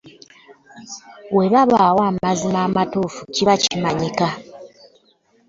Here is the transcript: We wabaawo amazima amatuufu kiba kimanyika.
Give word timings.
We 1.35 1.45
wabaawo 1.53 2.01
amazima 2.11 2.59
amatuufu 2.67 3.21
kiba 3.33 3.55
kimanyika. 3.61 4.27